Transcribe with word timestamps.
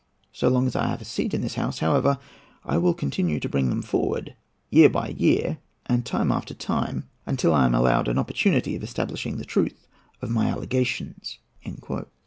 So 0.33 0.47
long 0.47 0.65
as 0.65 0.75
I 0.75 0.87
have 0.87 1.01
a 1.03 1.05
seat 1.05 1.31
in 1.31 1.41
this 1.41 1.53
House, 1.53 1.77
however, 1.77 2.17
I 2.65 2.79
will 2.79 2.95
continue 2.95 3.39
to 3.39 3.47
bring 3.47 3.69
them 3.69 3.83
forward, 3.83 4.33
year 4.71 4.89
by 4.89 5.09
year 5.09 5.59
and 5.85 6.03
time 6.03 6.31
after 6.31 6.55
time, 6.55 7.07
until 7.27 7.53
I 7.53 7.67
am 7.67 7.75
allowed 7.75 8.07
the 8.07 8.17
opportunity 8.17 8.75
of 8.75 8.81
establishing 8.81 9.37
the 9.37 9.45
truth 9.45 9.85
of 10.19 10.31
my 10.31 10.47
allegations." 10.47 11.37